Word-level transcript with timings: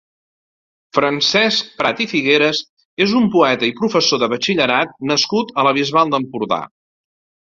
Francesc 0.97 1.67
Prat 1.81 2.01
i 2.05 2.07
Figueres 2.15 2.61
és 3.07 3.13
un 3.21 3.29
poeta 3.35 3.69
i 3.69 3.75
professor 3.83 4.23
de 4.25 4.31
batxillerat 4.35 4.97
nascut 5.13 5.53
a 5.53 5.67
la 5.69 5.75
Bisbal 5.81 6.15
d'Empordà. 6.17 6.61